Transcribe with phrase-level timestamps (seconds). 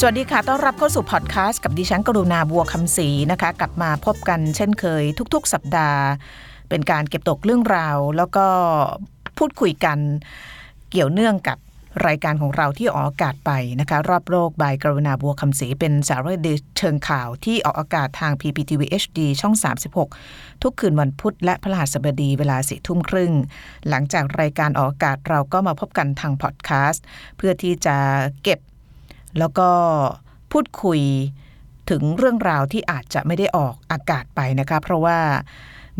[0.00, 5.04] สวัสดีค่ะ ต้อนรับเข้าสู่พอดแคสต์กับดิฉันกรุณาบัวคำศรีนะคะ กลับมาพบกันเช่นเคย
[5.34, 6.00] ทุกๆ สัปดาห์
[6.68, 8.46] เป็นการเก็บตกเรื่องราว แล้วก็
[9.38, 9.98] พูดคุยกัน
[10.90, 11.58] เกี่ยวเนื่องกับ
[12.06, 13.50] รายการของเราที่ออกอากาศไป
[13.80, 19.54] นะคะ รอบโลกบายกรุณาบัวคำศรีเป็นสารคดีเชิงข่าวที่ออกอากาศทาง PPTV HD ช่อง
[20.08, 23.32] 36 ทุกคืนวันพุธและพฤหัสบดีเวลาสี่ทุ่มครึ่ง
[23.88, 27.04] หลังจากรายการออกอากาศเราก็มาพบกันทางพอดแคสต์
[27.36, 27.96] เพื่อที่จะ
[28.44, 28.60] เก็บ
[29.38, 29.68] แล้วก็
[30.52, 31.00] พูดคุย
[31.90, 35.18] ถึงเรื่องราวที่อาจจะไม่ได้ออกอากาศไปนะคะเพราะว่า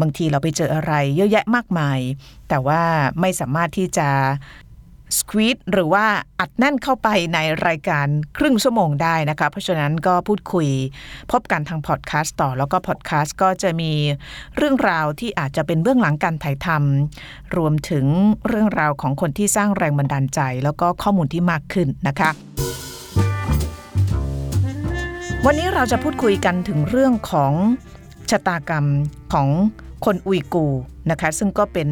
[0.00, 1.98] บางทีเราไปเจออะไรเยอะแยะมากมาย
[2.48, 2.82] แต่ว่า
[3.20, 4.08] ไม่สามารถที่จะ
[5.18, 6.06] สควีตหรือว่า
[6.40, 10.68] อัดแน่นเข้าไปในรายการครึ่งชั่วโมงได้นะคะ เพราะฉะนั้นก็พูดคุย
[11.32, 13.92] พบกันทางพอดแคสต์ต่อ แล้วก็พอดแคสต์ก็จะมี
[14.56, 18.06] เรื่องราวที่อาจจะเป็นเบื้องหลังการถ่ายทำรวมถึง
[18.48, 22.30] เรื่องราวของคนที่สร้างแรงบันดาลใจ แล้วก็ข้อมูลที่มากขึ้นนะคะ
[25.48, 27.52] วันนี้เราจะพูดคุยกันถึงเรื่องของ
[28.30, 28.86] ชะตากรรม
[29.32, 29.48] ของ
[30.04, 31.88] คนอุยกูร์นะคะซึ่งก็เป็น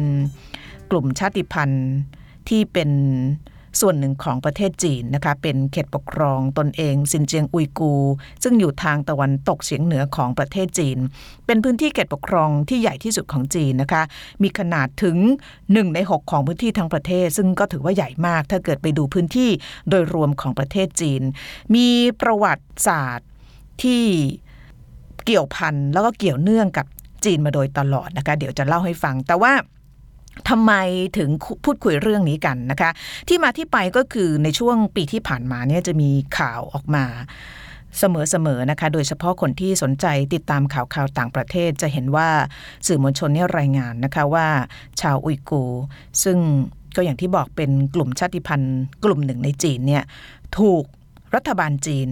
[0.91, 1.87] กลุ่มชาติพันธุ์
[2.49, 2.89] ที่เป็น
[3.81, 10.97] ส่วนหนึ่งของประเทศจีนนะคะเป็นเขตปกครองตนเองซินเจียงอุยกูร์ซึ่งอยู่ทางตะวันตกเฉียงเหนือของประเทศจีน
[11.45, 14.03] เป็นพื้นที่เขตปกครองที่ใหญ่ที่สุดของจีนนะคะ
[14.43, 15.17] มีขนาดถึง
[15.55, 19.49] 1 ใน 6 ของพื้นที่ทั้งประเทศ ซึ่งก็ถือว่าใหญ่มาก ถ้าเกิดไปดูพื้นที่
[19.89, 21.21] โดยรวมของประเทศจีน
[21.75, 21.87] มี
[22.21, 23.27] ประวัติศาสตร์
[23.83, 24.03] ที่
[25.25, 26.85] เกี่ยวพันแล้วก็เกี่ยวเนื่องกับ
[27.25, 29.53] จีนมาโดยตลอดนะคะ เดี๋ยวจะเล่าให้ฟัง แต่ว่า
[30.49, 30.71] ทำไม
[31.17, 31.29] ถึง
[31.65, 32.89] พูดคุยเรื่องนี้กันนะคะ
[33.27, 37.05] ที่มาที่ไปก็คือในช่วงปีที่ผ่านมาเนี่ยจะมีข่าวออกมา
[37.99, 42.29] เสมอๆนะคะ โดยเฉพาะคนที่สนใจติดตามข่าวข่าวต่างประเทศ จะเห็นว่า
[42.87, 44.47] สื่อมวลชนเนี่ยรายงานนะคะว่า
[45.01, 45.83] ชาวอุยกูร์
[46.23, 46.37] ซึ่ง
[46.95, 50.03] ก็อย่างที่บอกเป็นกลุ่มชาติพันธุ์ กลุ่มหนึ่งในจีนเนี่ย
[50.57, 50.83] ถูก
[51.35, 52.09] รัฐบาลจีน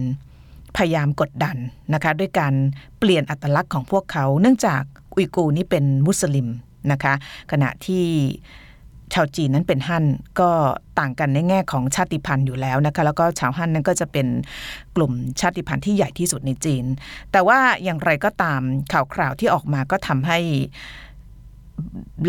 [0.76, 1.56] พยายามกดดัน
[1.94, 2.54] นะคะด้วยการ
[2.98, 4.82] เปลี่ยนอัตลักษณ์ของพวกเขา เนื่องจาก
[5.14, 6.48] อุยกูร์นี่เป็นมุสลิม
[6.92, 7.14] นะคะ
[7.52, 8.04] ขณะที่
[9.14, 10.04] ชาวจีนนั้นเป็นฮั่น
[10.40, 10.50] ก็
[10.98, 14.26] ต่างกันในแง่ของชาติพันธุ์อยู่แล้วนะคะแล้วก็ชาวฮั่นนั้นก็จะเป็น
[14.96, 16.84] กลุ่มชาติพันธุ์ที่ใหญ่ที่สุดในจีน
[17.32, 18.60] แต่ว่าอย่างไรก็ตาม
[18.92, 20.38] ข่าวคราวที่ออกมาก็ทำให้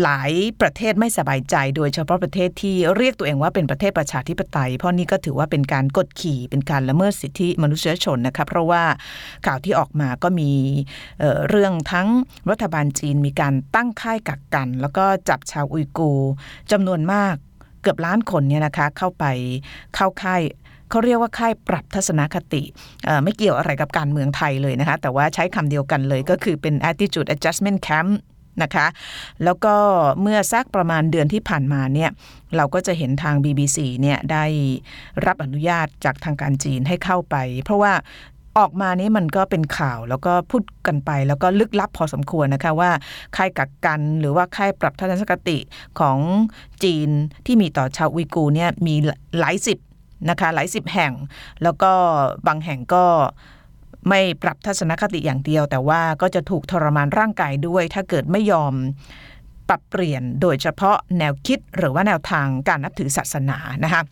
[0.02, 8.82] หลายประเทศไม่สบายใจ โดยเฉพาะประเทศที่เรียกตัวเองว่าเป็นประเทศประชาธิปไตย เพราะนี่ก็ถือว่าเป็นการกดขี่เป็นการละเมิดสิทธิมนุษยชนนะคะเพราะว่า
[9.46, 10.50] ข่าวที่ออกมาก็มี
[11.18, 12.08] เเรื่องทั้ง
[12.50, 16.12] รัฐบาลจีนมีการตั้งค่ายกักกัน แล้วก็จับชาวอุยกู
[16.72, 17.34] จำนวนมาก
[17.82, 19.24] เกือบล้านคนเนี่ยนะคะเข้าไป
[19.94, 20.42] เข้าค่าย
[20.90, 22.62] เขาเรียกว่าค่ายปรับทัศนคติ
[23.24, 28.10] ไม่เกี่ยวอะไรกับการเมืองไทยเลยนะคะ แต่ว่าใช้คำเดียวกันเลยก็คือเป็น attitude adjustment camp
[28.62, 28.86] นะคะ
[29.44, 29.74] แล้วก็
[30.22, 32.10] เมื่อสักประมาณเดือนที่ผ่านมาเนี่ย
[32.56, 34.44] เราก็จะเห็นทาง BBC เนี่ยได้
[35.26, 37.92] รับอนุญาตจากทางการจีนให้เข้าไป เพราะว่า
[38.58, 42.90] ออกมานี้มันก็เป็นข่าวแล้วก็พูดกันไป แล้วก็ลึกลับพอสมควรนะคะว่า
[43.36, 45.58] ค่ายกักกันหรือว่าค่ายปรับทัศนคติ
[46.00, 46.18] ของ
[46.84, 47.08] จีน
[47.46, 48.94] ที่มีต่อชาวอุยกูเนี่ยมี
[49.38, 49.78] หลายสิบ
[50.28, 51.12] นะคะหลายสิบแห่ง
[51.62, 51.92] แล้วก็
[52.46, 53.04] บางแห่งก็
[54.08, 58.72] ไม่ปรับทัศนคติอย่างเดียว แต่ว่าก็จะถูกทรมานร่างกายด้วย ถ้าเกิดไม่ยอม
[59.68, 64.02] ปรับเปลี่ยนโดยเฉพาะแนวคิดหรือว่าแนวทางการนับถือศาสนานะคะ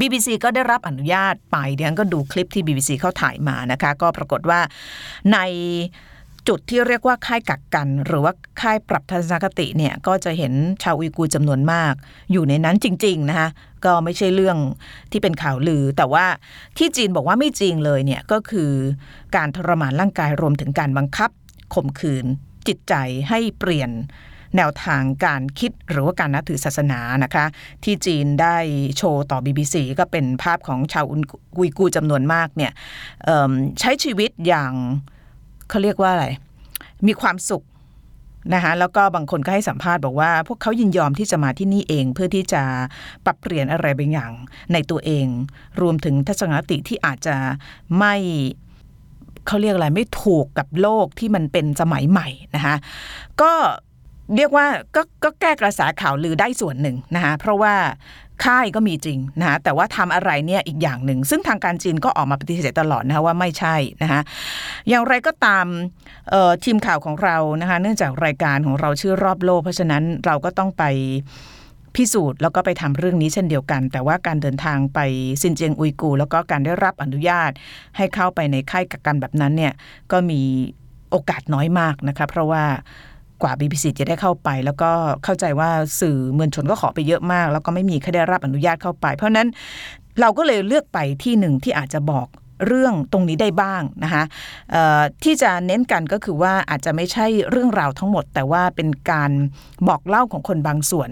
[0.00, 4.60] BBC ก็ได้รับอนุญาตไปเดี๋ยวก็ดูคลิปที่ BBC เขาถ่ายมานะคะ ก็ปรากฏว่า
[5.32, 5.38] ใน
[6.48, 10.52] จุดที่เรียกว่าค่ายกักกัน หรือว่าค่ายปรับทัศนคติเนี่ยก็จะเห็น
[10.82, 11.94] ชาวอุยกูร์จำนวนมาก
[12.32, 13.48] อยู่ในนั้นจริงๆนะคะ
[13.84, 14.58] ก็ไม่ใช่เรื่อง
[15.10, 16.26] ที่เป็นข่าวลือ แต่ว่า
[16.78, 18.72] ที่จีนบอกว่าไม่จริงเลยเนี่ยก็คือ
[19.36, 21.30] การทรมานร่างกายรวมถึงการบังคับ
[21.74, 22.26] ข่มขืน
[22.68, 22.94] จิตใจ
[23.28, 23.90] ให้เปลี่ยน
[24.56, 27.44] แนวทางการคิดหรือว่าการนับถือศาสนานะคะ
[27.84, 28.56] ที่จีนได้
[28.96, 31.04] โชว์ต่อ BBC ก็เป็นภาพของชาว
[31.56, 32.72] อุยกูจำนวนมากเนี่ย
[33.80, 34.72] ใช้ชีวิตอย่าง
[35.70, 36.26] เขาเรียกว่าอะไร
[37.06, 37.64] มีความสุข
[38.54, 42.62] นะคะแล้วก็บางคนก็ให้สัมภาษณ์บอกว่า พวกเขายินยอมที่จะมาที่นี่เอง เพื่อที่จะ
[43.24, 44.32] ปรับเปลี่ยนอะไรบางอย่าง
[44.72, 45.26] ในตัวเอง
[45.80, 47.36] รวมถึงทัศนคติที่อาจจะ
[47.98, 48.14] ไม่
[49.46, 52.76] เขาเรียกอะไรไม่ถูกกับโลกที่มันเป็นสมัยใหม่นะคะ
[53.40, 53.52] ก็
[54.36, 54.66] เรียกว่า
[54.96, 57.74] ก็ก็แก้กระแสข่าวลือได้ส่วนหนึ่งนะคะเพราะว่า
[58.44, 64.20] ค่ายก็มีจริงนะคะแต่ว่าทำอะไรเนี่ยอีกอย่างหนึ่ง ซึ่งทางการจีนก็ออกมาปฏิเสธตลอดนะคะว่าไม่ใช่นะคะ
[64.88, 65.66] อย่างไรก็ตาม
[66.64, 70.84] ทีมข่าวของเรานะคะ เนื่องจากรายการของเราชื่อรอบโลก เพราะฉะนั้นเราก็ต้องไป
[71.96, 74.98] พิสูจน์แล้วก็ไปทำเรื่องนี้เช่นเดียวกัน แต่ว่าการเดินทางไป
[75.42, 77.50] ซินเจียงอุยกู แล้วก็การได้รับอนุญาต
[77.96, 79.72] ให้เข้าไปในค่ายกักกันแบบนั้นเนี่ย
[80.12, 80.40] ก็มี
[81.10, 82.64] โอกาสน้อยมากนะคะเพราะว่า
[83.42, 84.90] กว่า BBC จะได้เข้าไป แล้วก็
[85.24, 89.48] เข้าใจว่าสื่อมวลชนก็ขอไปเยอะมาก แล้วก็ไม่มีใครได้รับอนุญาตเข้าไป เพราะนั้น
[90.20, 92.26] เราก็เลยเลือกไปที่หนึ่งที่อาจจะบอก
[92.66, 94.24] เรื่องตรงนี้ได้บ้างนะคะ
[95.24, 99.30] ที่จะเน้นกันก็คือว่าอาจจะไม่ใช่เรื่องราวทั้งหมด แต่ว่าเป็นการ
[99.88, 101.10] บอกเล่าของคนบางส่วน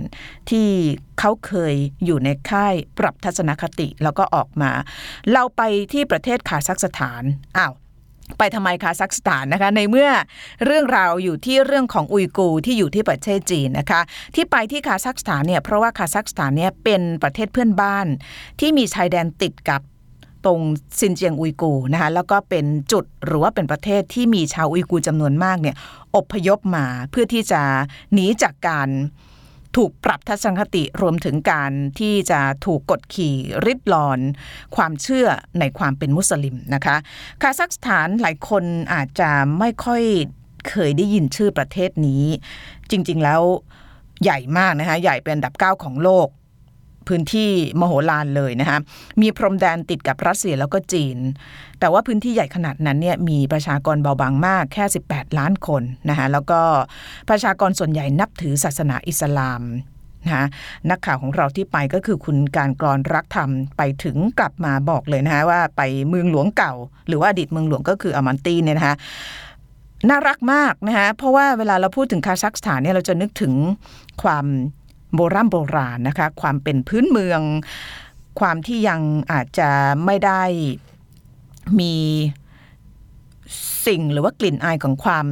[0.51, 0.69] ที่
[1.19, 1.75] เขาเคย
[2.05, 4.71] อยู่ในค่ายปรับทัศนคติ แล้วก็ออกมา
[5.33, 5.63] เราไป
[5.93, 7.23] ที่ประเทศคาซัคสถาน
[7.59, 7.75] อ้าว
[8.39, 10.11] ไปทำไมคาซัคสถานนะคะในเมื่อ
[10.67, 14.01] เรื่องราวอยู่ที่เรื่องของอุยกูที่อยู่ที่ประเทศจีนนะคะ
[14.35, 18.07] ที่ไปที่คาซัคสถานเนี่ยเพราะว่าคาซัคสถานเนี่ยเป็นประเทศเพื่อนบ้าน
[18.61, 19.81] ที่มีชายแดนติดกับ
[20.45, 20.61] ตรง
[20.99, 25.77] ซินเจียงอุยกูนะคะแล้วก็เป็นจุดหรือว่าเป็นประเทศที่มีชาวอุยกูจำนวนมากเนี่ย
[26.17, 27.63] อพยพมาเพื่อที่จะ
[28.13, 28.89] หนีจากการ
[29.77, 34.19] ถูกปรับทัศนคติรวมถึงการที่จะถูกกดขี่ริดรอน
[34.77, 35.27] ความเชื่อ
[35.59, 36.97] ในความเป็นมุสลิมนะคะ
[37.43, 38.65] คาซัคสถานหลายคน
[38.95, 40.03] อาจจะไม่ค่อย
[40.69, 42.25] เคยได้ยินชื่อประเทศนี้
[42.91, 43.43] จริง ๆแล้ว
[44.23, 46.29] ใหญ่มากนะคะ ใหญ่เป็นอันดับ 9 ของโลก
[47.09, 47.51] พื้นที่
[47.81, 48.79] มโหฬารเลยนะคะ
[49.23, 51.19] มีพรมแดนติดกับรัสเซียแล้วก็จีน
[51.81, 56.61] แต่ว่าพื้นที่ใหญ่ขนาดนั้นเนี่ยมีประชากรเบาบางมากแค่ 18 ล้านคนนะคะแล้วก็
[57.31, 59.63] ประชากรส่วนใหญ่นับถือศาสนาอิสลาม
[60.25, 60.47] นะ
[60.91, 66.75] นักข่าวของเราที่ไปก็คือคุณการกรอนรักธรรมไปถึงกลับมาบอกเลยนะคะว่าไปเมืองหลวงเก่า
[67.09, 68.95] หรือว่าอดีตเมืองหลวงก็คืออามันตีเนี่ยนะคะ
[70.09, 73.53] น่ารักมากนะคะเพราะว่าเวลาเราพูดถึงคาซัคสถานเนี่ยเราจะนึกถึง
[74.23, 74.47] ความ
[75.15, 77.41] โบราณโบราณนะคะ ความเป็นพื้นเมือง
[78.41, 79.01] ความที่ยัง
[79.33, 79.71] อาจจะ
[80.05, 80.43] ไม่ได้
[81.81, 81.95] มี
[83.87, 85.27] สิ่งหรือว่ากลิ่นอายของความ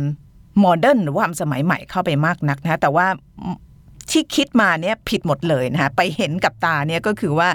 [0.61, 3.06] โมเดิร์นหรือความสมัยใหม่เข้าไปมากนักนะแต่ว่า
[4.11, 7.49] ที่คิดมาเนี่ยผิดหมดเลยนะคะไปเห็นกับตาเนี่ยก็คือว่า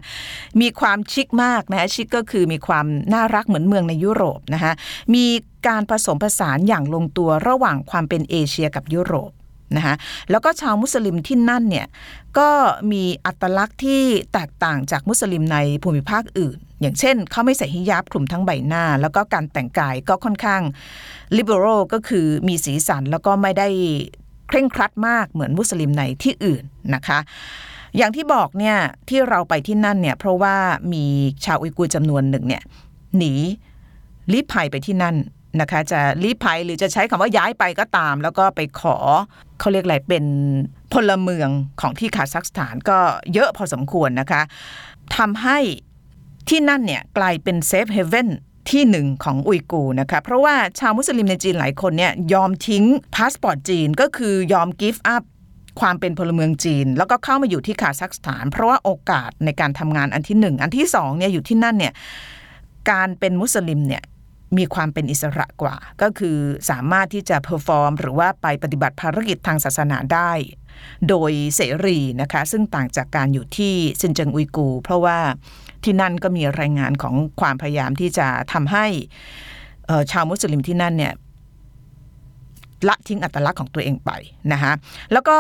[0.62, 4.74] มีความชิคมากนะคะชิคก็คือมีความน่ารักเหมือนเมืองในยุโรปนะคะ
[5.16, 5.26] มี
[5.68, 9.32] การผสมผสานอย่างลงตัวระหว่างความเป็นเอเชียกับยุโรป
[9.76, 9.96] นะคะ
[10.32, 11.88] แล้วก็ชาวมุสลิมที่นั่นเนี่ย
[12.38, 12.50] ก็
[12.92, 14.02] มีอัตลักษณ์ที่
[14.34, 20.62] แตกต่างจากมุสลิมในภูมิภาคอื่น อย่างเช่น เขาไม่ใส่ฮิญาบคลุมทั้งใบหน้า แล้วก็การแต่งกายก็ค่อนข้าง
[21.38, 23.68] ลิเบอรัลก็คือมีสีสันแล้วก็ไม่ได้
[24.48, 26.64] เคร่งครัดมากเหมือนมุสลิมในที่อื่น
[26.96, 27.20] นะคะ
[27.98, 28.78] อย่างที่บอกเนี่ย
[29.10, 30.56] ที่เราไปที่นั่นเนี่ยเพราะว่า
[30.94, 31.06] มี
[31.46, 32.64] ชาวอุยกูร์จำนวนหนึ่งเนี่ย
[33.18, 33.34] หนี
[34.32, 35.16] ลี้ภัยไปที่นั่น
[35.60, 38.98] นะคะจะลี้ภัยหรือจะใช้คำว่าย้ายไปก็ตาม แล้วก็ไปขอ
[39.60, 40.26] เขาเรียกอะไรเป็น
[40.94, 41.50] พลเมือง
[41.82, 42.98] ของที่คาซัคสถานก็
[43.34, 44.42] เยอะพอสมควรนะคะ
[45.18, 45.58] ทำให้
[46.50, 48.30] ที่นั่นเนี่ยกลายเป็น safe haven
[48.72, 52.84] ที่หนึ่งของอุยกูร์นะคะเพราะว่าชาวมุสลิมในจีนหลายคนเนี่ยยอมทิ้ง
[53.16, 55.24] พาสปอร์ตจีนก็คือยอม give up
[55.80, 61.94] ความเป็นพลเมืองจีน แล้วก็เข้ามาอยู่ที่คาซัคสถาน เพราะว่าโอกาสในการทำงานอันที่หนึ่งอันที่สองเนี่ยอยู่ที่นั่นเนี่ย
[62.92, 64.04] การเป็นมุสลิมเนี่ย
[64.58, 66.38] มีความเป็นอิสระกว่า ก็คือ
[66.70, 70.32] สามารถที่จะ perform หรือว่าไปปฏิบัติภารกิจทางศาสนาได้
[71.10, 75.18] โดยเสรีนะคะ ซึ่งต่างจากการอยู่ที่ซินเจียงอุยกูร์ เพราะว่า
[75.84, 78.86] ที่นั่นก็มีรายงานของความพยายามที่จะทำให้
[80.12, 81.14] ชาวมุสลิมที่นั่นเนี่ย
[82.88, 84.12] ละทิ้งอัตลักษณ์ของตัวเองไป
[84.52, 84.74] นะคะ
[85.12, 85.38] แล้วก็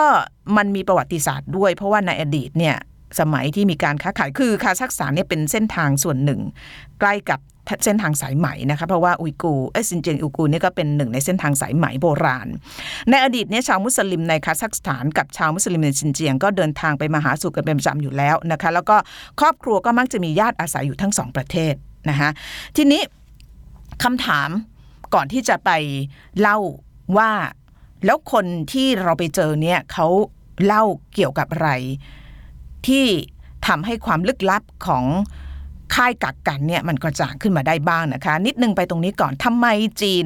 [0.57, 2.75] มันมีประวัติศาสตร์ด้วย เพราะว่าในอดีตเนี่ย
[3.19, 6.41] สมัยที่มีการค้าขายคือคาซัคสถานเนี่ยเป็นเส้นทางส่วนหนึ่ง
[6.99, 7.39] ใกล้กับ
[7.83, 12.47] เส้นทางสายไหมนะคะเพราะว่าอุยกูร์เอ๊ยซินเจียงอุยกูร์นี่ก็เป็นหนึ่งในเส้นทางสายไหมโบราณ
[13.09, 18.97] ในอดีตเนี่ยชาวมุสลิมในคาซัคสถานกับชาวมุสลิมในซินเจียงก็เดินทางไปมาหาสู่กันเป็นประจำอยู่แล้วนะคะแล้วก็
[19.39, 21.73] ครอบครัวก็มักจะมีญาติอาศัยอยู่ทั้งสองประเทศ
[22.09, 22.29] นะคะ
[22.77, 23.01] ทีนี้
[24.03, 24.49] คำถาม
[25.13, 25.69] ก่อนที่จะไป
[26.39, 26.57] เล่า
[27.17, 27.31] ว่า
[28.05, 30.07] แล้วคนที่เราไปเจอเนี่ยเขา
[30.65, 30.83] เล่า
[31.15, 31.69] เกี่ยวกับอะไร
[32.87, 33.05] ที่
[33.67, 35.05] ทำให้ความลึกลับของ
[35.95, 39.67] ค่ายกักกันเนี่ยมันกระจ่างขึ้นมาได้บ้างนะคะ นิดนึงไปตรงนี้ก่อนทำไม
[40.01, 40.25] จีน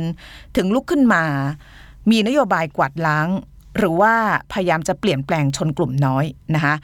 [0.55, 1.23] ถึงลุกขึ้นมา
[2.11, 3.27] มีนโยบายกวาดล้าง
[3.77, 4.13] หรือว่า
[4.51, 6.75] พยายามจะเปลี่ยนแปลงชนกลุ่มน้อยนะคะ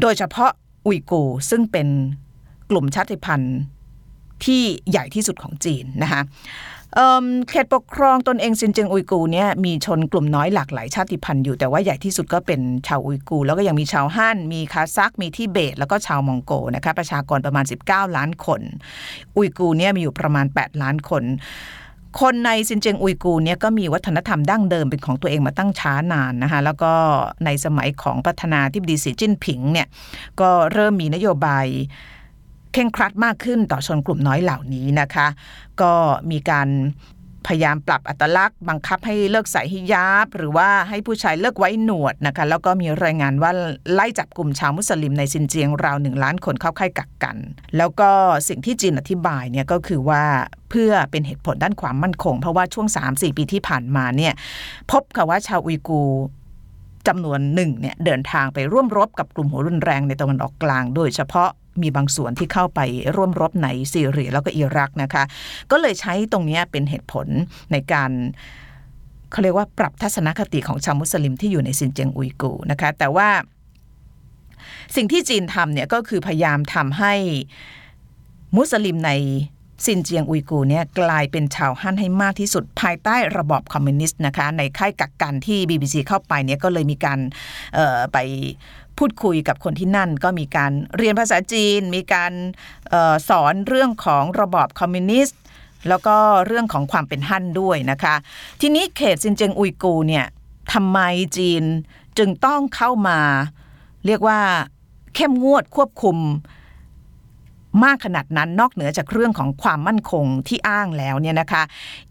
[0.00, 0.50] โดยเฉพาะ
[0.86, 1.88] อุยกูซึ่งเป็น
[2.70, 3.56] กลุ่มชาติพันธุ์
[4.44, 6.20] ที่ใหญ่ที่สุดของจีนนะคะ
[7.48, 18.60] เขตปกครองตนเองซินเจิงอุยกูเนี่ยมีชนกลุ่มน้อยหลากหลายชาติพันธุ์อยู่ แต่ว่าใหญ่ที่สุดก็เป็นชาวอุยกู แล้วก็ยังมีชาวฮั่นมีคาซักมีทิเบต แล้วก็ชาวมองโกนะคะประชากรประมาณ 19 ล้านคน
[19.36, 21.22] อุยกูเนี่ยมีอยู่ประมาณ 8 ล้านคน
[22.20, 26.92] คนในซินเจิงอุยกูเนี่ยก็มีวัฒนธรรมดั้งเดิมเป็นของตัวเองมาตั้งช้านานนะคะแล้วก็
[27.44, 29.86] ในสมัยของประธานาธิบดีสีจิ้นผิงเนี่ย
[30.40, 31.66] ก็เริ่มมีนโยบาย
[32.78, 35.26] เข่งครัดมากขึ้นต่อชนกลุ่มน้อยเหล่านี้นะคะ
[35.82, 35.92] ก็
[36.30, 36.68] มีการ
[37.46, 43.50] พยายามปรับอัตลักษณ์ บังคับให้เลิกใส่ฮิญาบ หรือว่าให้ผู้ชายเลิกไว้หนวดนะคะแล้วก็มีรายงานว่า
[43.92, 47.36] ไล่จับกลุ่มชาวมุสลิมในซินเจียงราวหนึ่งล้านคนเข้าค่ายกักกัน
[47.76, 48.10] แล้วก็
[48.48, 50.22] สิ่งที่จีนอธิบายเนี่ยก็คือว่า
[50.70, 54.32] เพื่อเป็นเหตุผลด้านความมั่นคง เพราะว่าช่วง 3-4 ปีที่ผ่านมาเนี่ย
[54.90, 56.02] พบค่ะว่าชาวอุยกู
[57.08, 61.50] จำนวนหนึ่งเนี่ยเดินทางไปร่วมรบกับกลุ่มหัวรุนแรงในตะวันออกกลาง โดยเฉพาะ
[61.82, 62.80] มีบางส่วนที่เข้าไป
[63.16, 65.24] ร่วมรบในซีเรียแล้วก็อิรักนะคะ
[65.70, 67.26] ก็เลยใช้ตรงนี้เป็นเหตุผล
[67.72, 68.10] ในการ
[69.32, 73.28] เขาเรียกว่าปรับทัศนคติของชาวมุสลิมที่อยู่ในซินเจียงอุยกูนะคะ แต่ว่า
[74.96, 77.14] สิ่งที่จีนทำเนี่ยก็คือพยายามทำให้
[78.56, 79.12] มุสลิมใน
[79.84, 87.18] ซินเจียงอุยกูร์เนี่ยกลายเป็นชาวฮั่นให้มากที่สุดภายใต้ระบอบคอมมิวนิสต์นะคะในค่ายกักกันที่ BBC เข้าไปเนี่ยก็เลยมีการ
[88.12, 88.18] ไป
[88.98, 95.40] พูดคุยกับคนที่นั่นก็มีการเรียนภาษาจีน มีการเอ่อสอนเรื่องของระบอบคอมมิวนิสต์
[95.88, 98.14] แล้วก็เรื่องของความเป็นฮั่นด้วยนะคะ
[98.60, 100.26] ทีนี้เขตซินเจียงอุยกูร์เนี่ย
[100.72, 100.98] ทำไม
[101.36, 101.64] จีน
[102.18, 103.18] จึงต้องเข้ามา
[104.06, 104.40] เรียกว่า
[105.14, 106.18] เข้มงวดควบคุม
[107.84, 111.62] มากขนาดนั้นนอกเหนือจากเรื่องของความมั่นคงที่อ้างแล้วเนี่ยนะคะ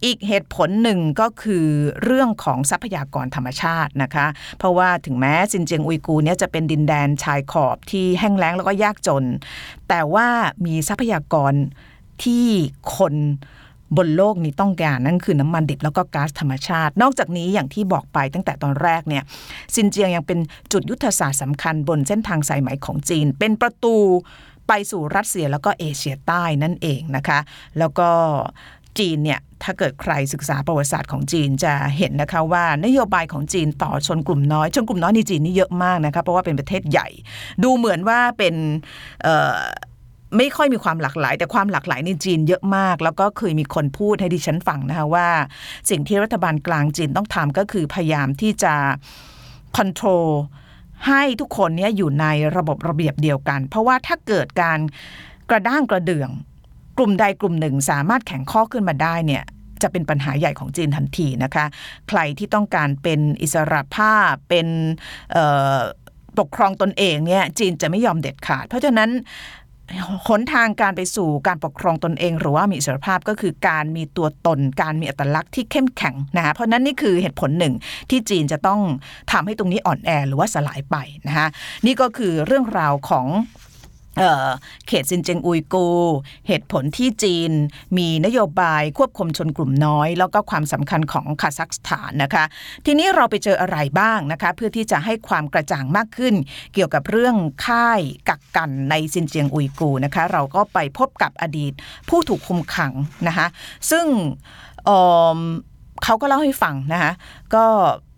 [0.06, 1.66] อีกเหตุผลหนึ่งก็คือ
[2.04, 4.26] เรื่องของทรัพยากรธรรมชาตินะคะ
[4.58, 9.24] เพราะว่าถึงแม้ซินเจียงอุยกูเนี่ยจะเป็นดินแดนชายขอบที่แห้งแล้งแล้วก็ยากจน
[9.90, 10.28] แต่ว่า
[10.66, 11.54] มีทรัพยากร
[12.24, 12.48] ที่
[12.96, 13.16] คน
[13.98, 19.24] บนโลกนี้ต้องการนั่นคือน้ำมันดิบแล้วก็ก๊าซธรรมชาติ นอกจากนี้อย่างที่บอกไปตั้งแต่ตอนแรกเนี่ย
[19.76, 20.40] ซินเจียงยังเป็น
[20.72, 23.96] จุดยุทธศาสตร์สำคัญบนเส้นทางสายไหมของจีน เป็นประตู
[24.68, 27.40] ไปสู่รัสเซียแล้วก็เอเชียใต้นั่นเองนะคะ
[27.80, 28.10] แล้วก็
[29.00, 37.08] จีนเนี่ยถ้าเกิดใครศึกษาประวัติศาสตร์ของจีนจะเห็นนะคะว่านโยบายของจีนต่อชนกลุ่มน้อย ชนกลุ่มน้อยในจีนนี่เยอะมากนะคะเพราะว่าเป็นประเทศใหญ่
[37.64, 38.56] ดูเหมือนว่าเป็น
[40.38, 45.28] ไม่ค่อยมีความหลากหลาย แต่ความหลากหลายในจีนเยอะมาก แล้วก็เคยมีคนพูดให้ดิฉันฟังนะคะว่า
[45.90, 48.74] สิ่งที่รัฐบาลกลางจีนต้องทำก็คือพยายามที่จะ
[49.78, 50.28] คอนโทรล
[51.08, 52.26] ให้ทุกคนนี้อยู่ใน
[52.58, 54.80] ระบบระเบียบเดียวกัน เพราะว่าถ้าเกิดการ
[55.50, 56.30] กระด้างกระเดื่อง
[56.98, 59.44] กลุ่มใดกลุ่มหนึ่งสามารถแข่งข้อขึ้นมาได้เนี่ย
[59.82, 61.66] จะเป็นปัญหาใหญ่ของจีนทันทีนะคะ
[62.10, 64.68] ใครที่ต้องการเป็นอิสระภาพเป็น
[66.40, 69.10] ปกครองตนเองเนี่ยจีนจะไม่ยอมเด็ดขาด เพราะฉะนั้น
[70.28, 77.74] หนทางการไปสู่การปกครองตนเอง หรือว่ามีอิสรภาพก็คือการมีตัวตน การมีอัตลักษณ์ที่เข้มแข็งนะคะเพราะนั้นนี่คือเหตุผลหนึ่ง
[78.10, 78.80] ที่จีนจะต้อง
[79.32, 80.96] ทำให้ตรงนี้อ่อนแอหรือว่าสลายไป
[81.28, 81.48] นะคะ
[81.86, 83.26] นี่ก็คือเรื่องราวของ
[84.88, 85.88] เขตซินเจียงอุยกู
[86.48, 87.52] เหตุผลที่จีน
[87.98, 92.44] มีนโยบายควบคุมชนกลุ่มน้อย แล้วก็ความสำคัญของคาซัคสถานนะคะ
[92.86, 96.36] ทีนี้เราไปเจออะไรบ้างนะคะ เพื่อที่จะให้ความกระจ่างมากขึ้น
[96.74, 101.74] เกี่ยวกับเรื่องค่ายกักกันในซินเจียงอุยกูนะคะ เราก็ไปพบกับอดีต
[102.10, 102.94] ผู้ถูกคุมขัง
[103.28, 103.48] นะคะ
[103.92, 104.06] ซึ่ง
[106.04, 107.12] เขาก็เล่าให้ฟังนะคะ
[107.56, 107.66] ก็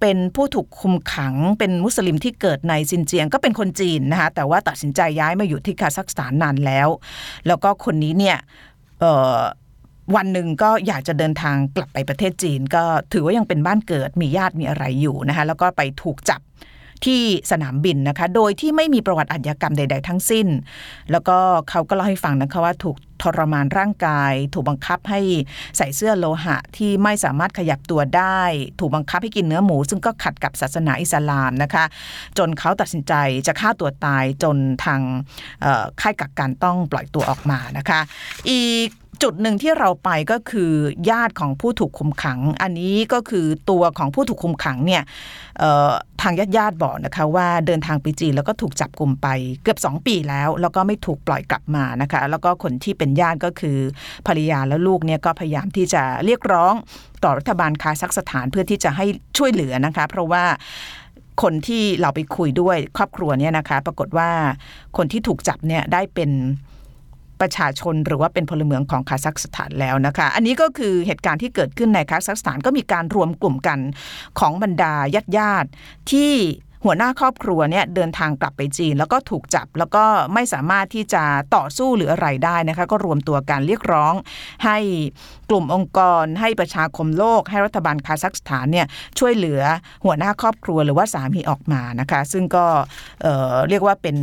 [0.02, 6.90] เป็นผู้ถูกคุมขังเป็นมุสลิมที่เกิดในซินเจียงก็เป็นคนจีนนะคะแต่ว่าตัดสินใจย้ายมาอยู่ที่คาซัคสถานนานแล้ว
[7.48, 8.38] แล้วก็คนนี้เนี่ย
[10.16, 16.42] วันหนึ่งก็อยากจะเดินทางกลับไปประเทศจีน ก็ถือว่ายังเป็นบ้านเกิดมีญาติมีอะไรอยู่นะคะแล้วก็ไปถูกจับ
[17.06, 20.48] ที่สนามบินนะคะ โดยที่ไม่มีประวัติอาชญากรรมใด ๆ ทั้งสิ้น
[21.12, 21.38] แล้วก็
[21.70, 25.20] เขาก็เล่าให้ฟังนะคะว่าถูกทรมานร่างกาย ถูกบังคับให้
[25.78, 28.42] ใส่เสื้อโลหะที่ไม่สามารถขยับตัวได้
[28.80, 31.84] ถูกบังคับให้กินเนื้อหมู ซึ่งก็ขัดกับศาสนาอิสลามนะคะ
[32.38, 33.14] จนเขาตัดสินใจ
[33.48, 35.02] จะฆ่าตัวตายจนทาง
[36.02, 38.00] ค่ายกักกันต้องปล่อยตัวออกมานะคะ
[38.50, 38.90] อีก
[39.24, 40.72] จุดหนึ่งที่เราไปก็คือ
[41.10, 45.04] ญาติของผู้ถูกคุมขัง อันนี้ก็คือตัวของผู้ถูกคุมขังเนี่ย
[46.22, 49.28] ทางญาติญาติบอกนะคะว่าเดินทางไปจีนแล้วก็ถูกจับกลุ่มไป
[49.64, 53.78] เกือบ 2 ปีแล้ว แล้วก็ไม่ถูกปล่อยกลับมานะคะแล้วก็คนที่เป็นญาติก็คือ
[54.28, 56.74] ภรรยาและลูกเนี่ยก็พยายามที่จะเรียกร้อง
[57.24, 59.06] ต่อรัฐบาลคาซัคสถานเพื่อที่จะให้
[59.38, 60.44] ช่วยเหลือนะคะ เพราะว่า
[61.42, 64.30] คนที่เราไปคุยด้วยครอบครัวเนี่ยนะคะ ปรากฏว่า
[64.98, 66.32] คนที่ถูกจับเนี่ยได้เป็น
[67.42, 73.80] ประชาชนหรือว่าเป็นพลเมืองของคาซัคสถานแล้วนะคะ อันนี้ก็คือเหตุการณ์ที่เกิดขึ้นในคาซัคสถานก็มีการรวมกลุ่มกัน
[74.40, 75.70] ของบรรดาญาติญาติ
[76.12, 76.34] ที่
[76.86, 80.04] หัวหน้าครอบครัวเนี่ยเดินทางกลับไปจีน แล้วก็ถูกจับแล้วก็
[80.34, 81.24] ไม่สามารถที่จะ
[81.56, 84.14] ต่อสู้หรืออะไรได้นะคะก็รวมตัวกันเรียกร้อง
[84.66, 84.78] ให้
[85.50, 88.88] กลุ่มองค์กร ให้ประชาคมโลก ให้รัฐบาลคาซัคสถานเนี่ย
[89.20, 89.62] ช่วยเหลือ
[90.06, 92.66] หัวหน้าครอบครัวหรือว่าสามีออกมานะคะ ซึ่งก็
[93.22, 94.18] เเรียกว่าเป็น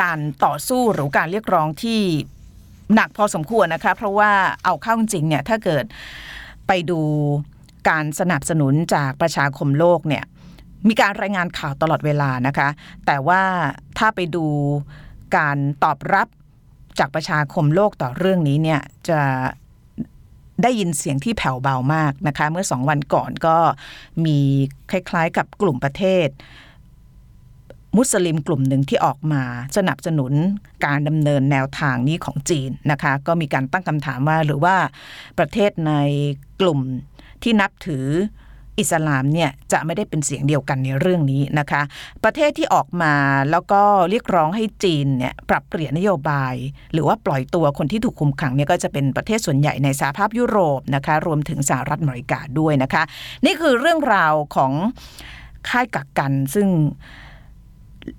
[0.00, 2.00] การต่อสู้หรือการเรียกร้องที่
[2.94, 4.30] หนักพอสมควรนะคะเพราะว่า
[4.64, 5.84] เอาเข้าจริงเนี่ยถ้าเกิด
[6.66, 7.00] ไปดู
[7.88, 10.24] การสนับสนุนจากประชาคมโลกเนี่ย
[10.88, 12.68] มีการรายงานข่าวตลอดเวลานะคะ
[13.06, 13.42] แต่ว่า
[13.98, 14.46] ถ้าไปดู
[15.36, 16.28] การตอบรับ
[16.98, 19.20] จากประชาคมโลกต่อเรื่องนี้เนี่ยจะ
[20.62, 23.56] ได้ยินเสียงที่แผ่วเบามากนะคะ เมื่อสองวันก่อนก็
[24.24, 24.38] มี
[24.90, 26.28] คล้ายๆ กับกลุ่มประเทศ
[27.96, 29.42] มุสลิมกลุ่มหนึ่งที่ออกมา
[29.76, 30.32] สนับสนุน
[30.86, 34.76] การดำเนินแนวทางนี้ของจีนนะคะก็มีการตั้งคำถามว่าหรือว่า
[35.38, 35.92] ประเทศใน
[36.60, 36.80] กลุ่ม
[37.42, 38.06] ที่นับถือ
[38.78, 41.82] อิสลามเนี่ยจะไม่ได้เป็นเสียงเดียวกันในเรื่องนี้นะคะ
[42.24, 43.14] ประเทศที่ออกมา
[43.50, 46.54] แล้วก็เรียกร้องให้จีนเนี่ยปรับเปลี่ยนนโยบาย
[46.92, 53.02] หรือว่าปล่อยตัวคนที่ถูกคุมขังเนี่ยก็จะเป็นประเทศส่วนใหญ่ในสหภาพยุโรปนะคะรวมถึงสหรัฐอเมริกาด้วยนะคะ
[53.44, 54.72] นี่คือเรื่องราวของ
[55.68, 56.68] ค่ายกักกันซึ่ง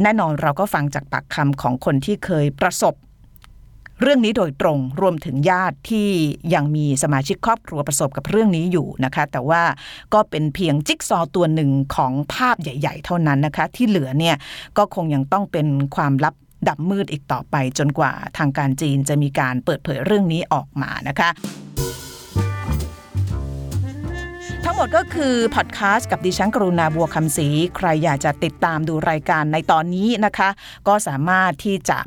[0.03, 2.95] แน่นอนเราก็ฟังจากปากคำของคนที่เคยประสบ
[4.01, 6.09] เรื่องนี้โดยตรงรวมถึงญาติที่
[6.53, 9.63] ยังมีสมาชิกครอบครัวประสบกับเรื่องนี้อยู่นะคะ แต่ว่า
[10.13, 14.35] ก็เป็นเพียงจิ๊กซอว์ตัวหนึ่งของภาพใหญ่ ๆ เท่านั้นนะคะ ที่เหลือเนี่ย
[14.77, 16.35] ก็คงยังต้องเป็นความลับ
[16.67, 21.29] ดับมืดอีกต่อไปจนกว่าทางการจีนจะมีการเปิดเผยเรื่องนี้ออกมานะคะ
[24.81, 30.49] หมดก็คือพอดแคสต์กับดิฉันกรุณาบัวคำศรีใครอยากจะติดตามดูรายการในตอนนี้นะคะ
[30.87, 31.97] ก็สามารถที่จะ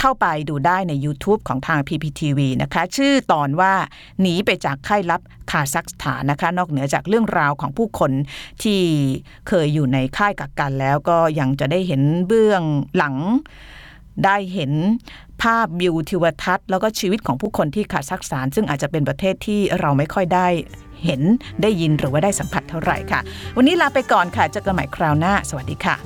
[0.00, 3.74] เข้าไปดูได้ใน YouTube ของทาง PPTV นะคะ ชื่อตอนว่า
[4.20, 8.12] หนีไปจากค่ายลับคาซัคสถานนะคะ นอกเหนือจากเรื่องราวของผู้คน
[8.62, 8.80] ที่
[9.48, 12.62] เคยอยู่ในค่ายกักกันแล้วก็ยังจะได้เห็นเบื้อง
[12.96, 13.16] หลัง
[14.24, 14.72] ได้เห็น
[15.42, 20.48] ภาพวิวทิวทัศน์แล้วก็ชีวิตของผู้คนที่คาซัคสถาน ซึ่งอาจจะเป็นประเทศที่เราไม่ค่อยได้
[21.04, 21.22] เห็น
[21.62, 23.20] ได้ยินหรือว่าได้สัมผัสเท่าไหร่ค่ะ
[23.56, 25.96] วันนี้ลาไปก่อนค่ะเจอกันใหม่คราวหน้า สวัสดีค่ะ